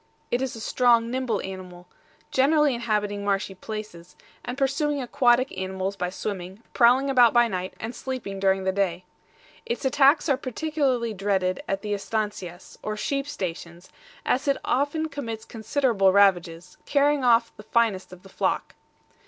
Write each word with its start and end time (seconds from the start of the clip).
It 0.31 0.41
is 0.41 0.55
a 0.55 0.59
strong, 0.59 1.11
nimble 1.11 1.41
animal, 1.43 1.87
generally 2.31 2.73
inhabiting 2.73 3.23
marshy 3.23 3.53
places, 3.53 4.15
and 4.43 4.57
pursuing 4.57 4.99
aquatic 4.99 5.55
animals 5.55 5.95
by 5.95 6.09
swimming, 6.09 6.63
prowling 6.73 7.07
about 7.07 7.33
by 7.33 7.47
night 7.47 7.75
and 7.79 7.93
sleeping 7.93 8.39
during 8.39 8.63
the 8.63 8.71
day. 8.71 9.05
Its 9.63 9.85
attacks 9.85 10.27
are 10.27 10.37
particularly 10.37 11.13
dreaded 11.13 11.61
at 11.67 11.83
the 11.83 11.93
ESTANCIAS, 11.93 12.79
or 12.81 12.97
sheep 12.97 13.27
stations, 13.27 13.91
as 14.25 14.47
it 14.47 14.57
often 14.65 15.07
commits 15.07 15.45
considerable 15.45 16.11
ravages, 16.11 16.77
carrying 16.87 17.23
off 17.23 17.55
the 17.55 17.61
finest 17.61 18.11
of 18.11 18.23
the 18.23 18.29
flock. 18.29 18.73